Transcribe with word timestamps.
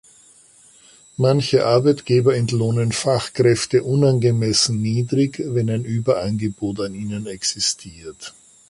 Manche 1.17 1.63
Arbeitgeber 1.67 2.35
entlohnen 2.35 2.91
Fachkräfte 2.91 3.83
unangemessen 3.83 4.81
niedrig, 4.81 5.37
wenn 5.45 5.69
ein 5.69 5.85
Überangebot 5.85 6.79
an 6.79 6.95
ihnen 6.95 7.27
existiert. 7.27 8.33